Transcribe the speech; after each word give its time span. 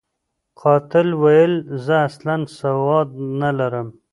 قاتل 0.59 1.07
ویل، 1.21 1.53
زه 1.85 1.95
اصلاً 2.07 2.35
سواد 2.59 3.09
نلرم. 3.39 3.89